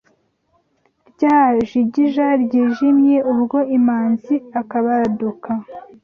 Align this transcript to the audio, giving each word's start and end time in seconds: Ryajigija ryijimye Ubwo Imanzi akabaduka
Ryajigija 1.11 2.27
ryijimye 2.43 3.15
Ubwo 3.33 3.57
Imanzi 3.77 4.35
akabaduka 4.61 5.49